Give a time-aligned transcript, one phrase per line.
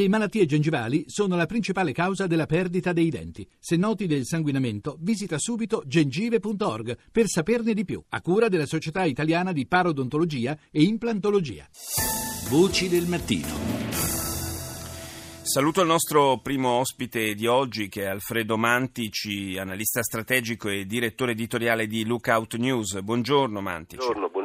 [0.00, 3.46] Le malattie gengivali sono la principale causa della perdita dei denti.
[3.58, 9.04] Se noti del sanguinamento, visita subito gengive.org per saperne di più, a cura della Società
[9.04, 11.68] Italiana di Parodontologia e Implantologia.
[12.48, 13.48] Voci del mattino.
[15.42, 21.32] Saluto il nostro primo ospite di oggi che è Alfredo Mantici, analista strategico e direttore
[21.32, 23.02] editoriale di Lookout News.
[23.02, 23.96] Buongiorno Mantici.
[23.96, 24.39] Buongiorno, buongiorno.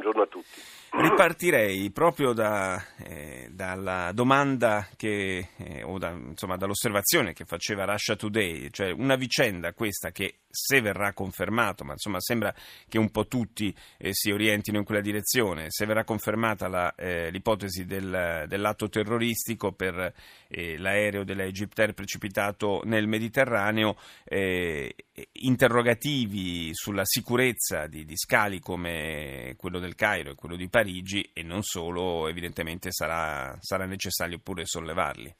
[0.97, 8.15] Ripartirei proprio da, eh, dalla domanda che, eh, o da, insomma, dall'osservazione che faceva Russia
[8.15, 12.53] Today, cioè una vicenda questa che se verrà confermato, ma insomma sembra
[12.87, 17.29] che un po' tutti eh, si orientino in quella direzione, se verrà confermata la, eh,
[17.29, 20.13] l'ipotesi del, dell'atto terroristico per
[20.47, 24.95] eh, l'aereo della Egyptair precipitato nel Mediterraneo, eh,
[25.33, 31.43] interrogativi sulla sicurezza di, di scali come quello del Cairo e quello di Parigi e
[31.43, 35.35] non solo, evidentemente sarà, sarà necessario pure sollevarli.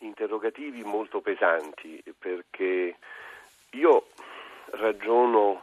[0.00, 2.96] Interrogativi molto pesanti perché
[3.72, 4.06] io
[4.72, 5.62] ragiono,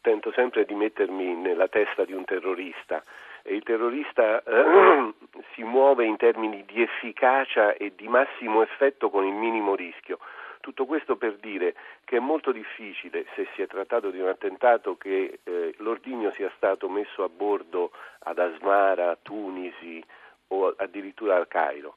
[0.00, 3.02] tento sempre di mettermi nella testa di un terrorista
[3.42, 5.12] e il terrorista eh,
[5.54, 10.18] si muove in termini di efficacia e di massimo effetto con il minimo rischio.
[10.60, 11.74] Tutto questo per dire
[12.04, 16.52] che è molto difficile, se si è trattato di un attentato, che eh, l'ordigno sia
[16.56, 17.92] stato messo a bordo
[18.24, 20.04] ad Asmara, Tunisi
[20.48, 21.94] o addirittura al Cairo.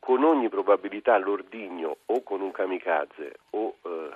[0.00, 4.10] Con ogni probabilità l'ordigno o con un kamikaze o eh,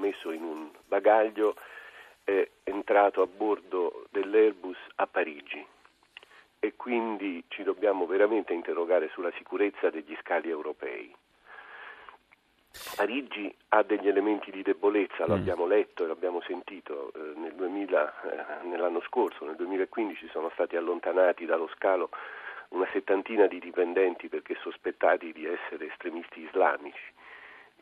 [0.00, 1.54] messo in un bagaglio
[2.24, 5.64] è entrato a bordo dell'Airbus a Parigi
[6.58, 11.14] e quindi ci dobbiamo veramente interrogare sulla sicurezza degli scali europei.
[12.94, 15.40] Parigi ha degli elementi di debolezza, lo mm.
[15.40, 20.76] abbiamo letto e l'abbiamo sentito eh, nel 2000, eh, nell'anno scorso, nel 2015 sono stati
[20.76, 22.10] allontanati dallo scalo
[22.68, 27.02] una settantina di dipendenti perché sospettati di essere estremisti islamici.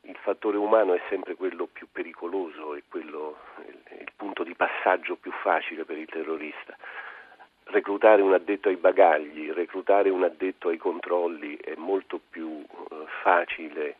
[0.02, 5.16] Il fattore umano è sempre quello più pericoloso e quello, il, il punto di passaggio
[5.16, 6.76] più facile per il terrorista
[7.70, 13.96] reclutare un addetto ai bagagli, reclutare un addetto ai controlli è molto più eh, facile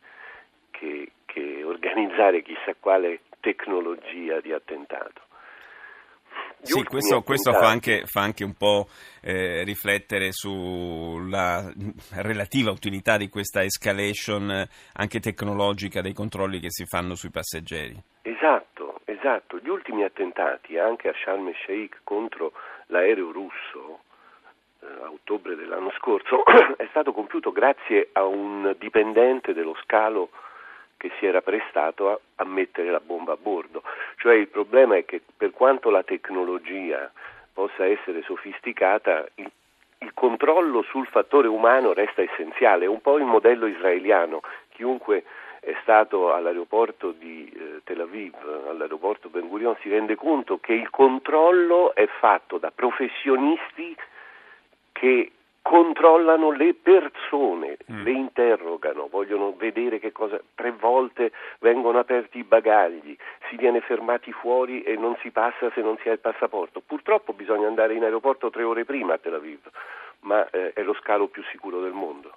[0.71, 5.28] che, che organizzare chissà quale tecnologia di attentato.
[6.63, 8.89] Sì, questo, questo fa, anche, fa, anche, un po'
[9.23, 11.73] eh, riflettere sulla
[12.15, 17.97] relativa utilità di questa escalation anche tecnologica dei controlli che si fanno sui passeggeri.
[18.23, 19.59] Esatto, esatto.
[19.59, 22.53] Gli ultimi attentati anche a Sharm el Sheikh contro
[22.87, 24.01] l'aereo russo
[24.81, 26.45] eh, a ottobre dell'anno scorso
[26.77, 30.31] è stato compiuto grazie a un dipendente dello scalo
[30.99, 33.83] che si era prestato a, a mettere la bomba a bordo.
[34.17, 37.11] Cioè il problema è che per quanto la tecnologia
[37.55, 39.51] possa essere sofisticata, il,
[40.01, 44.43] il controllo sul fattore umano resta essenziale, è un po' il modello israeliano.
[44.71, 45.25] Chiunque
[45.61, 48.35] è stato all'aeroporto di eh, Tel Aviv,
[48.69, 53.97] all'aeroporto Ben Gurion, si rende conto che il controllo è fatto da professionisti
[54.93, 58.03] che controllano le persone, mm.
[58.03, 60.41] le interrogano, vogliono vedere che cosa.
[62.39, 63.17] I bagagli,
[63.49, 66.81] si viene fermati fuori e non si passa se non si ha il passaporto.
[66.81, 69.61] Purtroppo bisogna andare in aeroporto tre ore prima a Tel Aviv,
[70.21, 72.33] ma eh, è lo scalo più sicuro del mondo.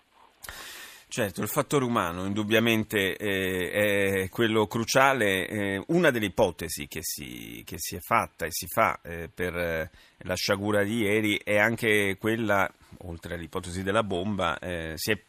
[1.11, 5.45] Certo, il fattore umano indubbiamente eh, è quello cruciale.
[5.45, 9.53] Eh, una delle ipotesi che si, che si, è fatta e si fa eh, per
[9.53, 12.65] eh, la sciagura di ieri è anche quella,
[12.99, 15.19] oltre all'ipotesi della bomba, eh, si è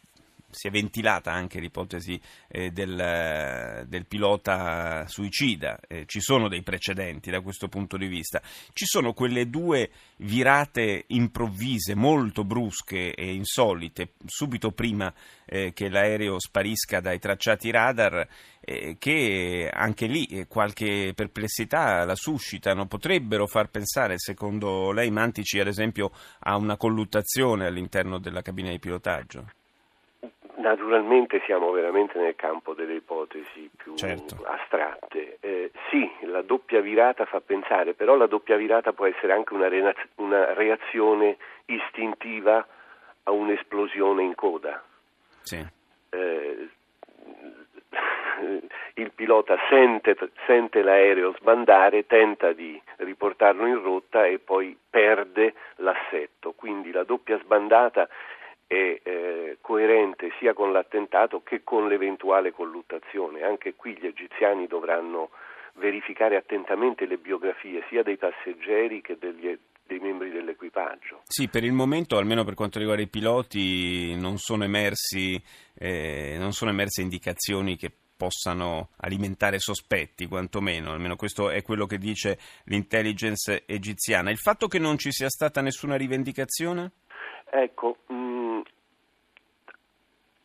[0.53, 7.29] si è ventilata anche l'ipotesi eh, del, del, pilota suicida, eh, ci sono dei precedenti
[7.29, 8.41] da questo punto di vista,
[8.73, 15.13] ci sono quelle due virate improvvise, molto brusche e insolite, subito prima
[15.45, 18.27] eh, che l'aereo sparisca dai tracciati radar,
[18.61, 25.59] eh, che anche lì eh, qualche perplessità la suscitano, potrebbero far pensare, secondo lei Mantici,
[25.59, 29.45] ad esempio, a una colluttazione all'interno della cabina di pilotaggio?
[30.63, 34.45] Naturalmente siamo veramente nel campo delle ipotesi più certo.
[34.45, 35.37] astratte.
[35.41, 39.67] Eh, sì, la doppia virata fa pensare, però la doppia virata può essere anche una,
[39.67, 42.65] re- una reazione istintiva
[43.23, 44.81] a un'esplosione in coda.
[45.41, 45.65] Sì.
[46.11, 46.69] Eh,
[48.93, 56.53] il pilota sente, sente, l'aereo sbandare, tenta di riportarlo in rotta e poi perde l'assetto.
[56.53, 58.07] Quindi la doppia sbandata
[58.73, 63.43] è eh, coerente sia con l'attentato che con l'eventuale colluttazione.
[63.43, 65.29] Anche qui gli egiziani dovranno
[65.75, 69.55] verificare attentamente le biografie sia dei passeggeri che degli,
[69.85, 71.21] dei membri dell'equipaggio.
[71.25, 75.41] Sì, per il momento, almeno per quanto riguarda i piloti, non sono, emersi,
[75.77, 81.97] eh, non sono emerse indicazioni che possano alimentare sospetti, quantomeno, almeno questo è quello che
[81.97, 84.31] dice l'intelligence egiziana.
[84.31, 86.91] Il fatto che non ci sia stata nessuna rivendicazione?
[87.55, 88.42] Ecco, mh, mm,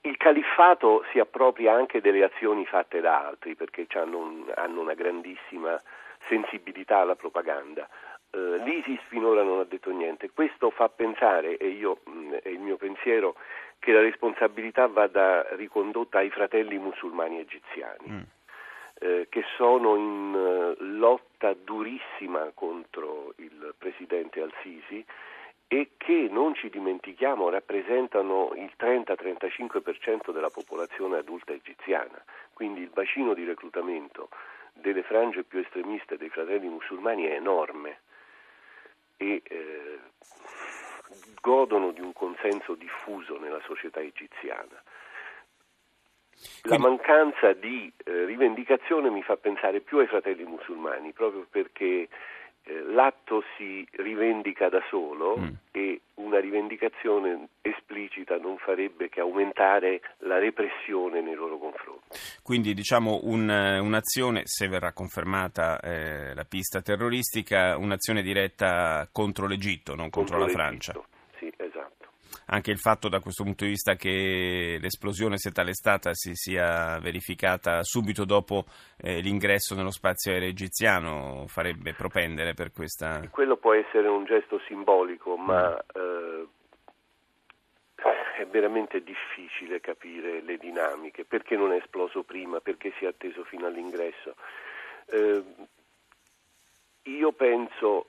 [0.08, 5.80] il califfato si appropria anche delle azioni fatte da altri perché hanno, hanno una grandissima
[6.28, 7.88] sensibilità alla propaganda.
[8.30, 10.30] Uh, L'ISIS finora non ha detto niente.
[10.30, 13.36] Questo fa pensare, e io mh, mm, è il mio pensiero,
[13.78, 18.20] che la responsabilità vada ricondotta ai fratelli musulmani egiziani, mm.
[19.00, 25.04] eh, che sono in uh, lotta durissima contro il presidente al-Sisi
[25.68, 32.24] e che, non ci dimentichiamo, rappresentano il 30-35% della popolazione adulta egiziana.
[32.54, 34.30] Quindi il bacino di reclutamento
[34.72, 38.00] delle frange più estremiste dei fratelli musulmani è enorme
[39.18, 39.98] e eh,
[41.40, 44.82] godono di un consenso diffuso nella società egiziana.
[46.62, 52.08] La mancanza di eh, rivendicazione mi fa pensare più ai fratelli musulmani, proprio perché
[52.92, 55.48] l'atto si rivendica da solo mm.
[55.72, 62.18] e una rivendicazione esplicita non farebbe che aumentare la repressione nei loro confronti.
[62.42, 69.94] Quindi diciamo un, un'azione, se verrà confermata eh, la pista terroristica, un'azione diretta contro l'Egitto,
[69.94, 70.92] non contro, contro la Francia.
[72.50, 76.98] Anche il fatto da questo punto di vista che l'esplosione, se tale stata, si sia
[76.98, 78.64] verificata subito dopo
[78.96, 83.20] eh, l'ingresso nello spazio aereo egiziano farebbe propendere per questa...
[83.30, 86.00] Quello può essere un gesto simbolico, ma mm.
[86.00, 86.46] eh,
[88.38, 93.44] è veramente difficile capire le dinamiche, perché non è esploso prima, perché si è atteso
[93.44, 94.34] fino all'ingresso.
[95.06, 95.44] Eh,
[97.02, 98.06] io penso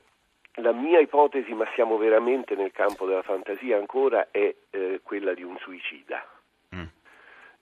[0.61, 5.43] la mia ipotesi, ma siamo veramente nel campo della fantasia ancora, è eh, quella di
[5.43, 6.25] un suicida.
[6.75, 6.83] Mm.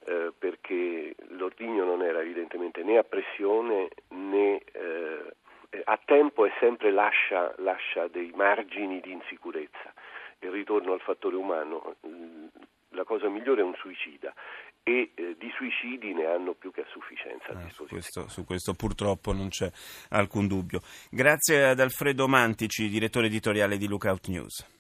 [0.06, 5.36] Eh, perché l'ordigno non era evidentemente né a pressione né eh,
[5.84, 9.94] a tempo e sempre lascia, lascia dei margini di insicurezza.
[10.40, 11.96] Il ritorno al fattore umano,
[12.90, 14.34] la cosa migliore è un suicida
[14.88, 18.46] e eh, di suicidi ne hanno più che a sufficienza a eh, su, questo, su,
[18.46, 19.70] questo, purtroppo non c'è
[20.12, 20.80] alcun dubbio.
[21.12, 24.76] Grazie ad Alfredo Mantici, direttore editoriale di Lookout News.